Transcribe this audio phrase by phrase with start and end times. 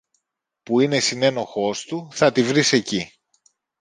[0.63, 3.11] που είναι συνένοχος του, θα τη βρεις εκεί.